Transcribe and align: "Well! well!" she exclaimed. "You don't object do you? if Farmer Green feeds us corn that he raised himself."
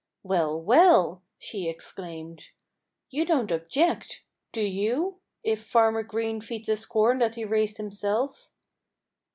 "Well! 0.23 0.59
well!" 0.59 1.21
she 1.37 1.69
exclaimed. 1.69 2.47
"You 3.11 3.23
don't 3.23 3.51
object 3.51 4.23
do 4.51 4.61
you? 4.61 5.19
if 5.43 5.61
Farmer 5.63 6.01
Green 6.01 6.41
feeds 6.41 6.69
us 6.69 6.87
corn 6.87 7.19
that 7.19 7.35
he 7.35 7.45
raised 7.45 7.77
himself." 7.77 8.49